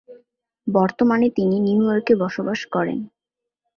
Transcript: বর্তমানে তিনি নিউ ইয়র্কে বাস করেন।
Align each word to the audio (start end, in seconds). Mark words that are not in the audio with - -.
বর্তমানে 0.67 1.27
তিনি 1.29 1.55
নিউ 1.59 1.81
ইয়র্কে 1.85 2.13
বাস 2.21 2.35
করেন। 2.73 2.99